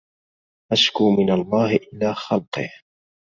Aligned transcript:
أشكو 0.71 1.09
من 1.11 1.31
الله 1.31 1.75
إلى 1.75 2.13
خلقه 2.15 2.69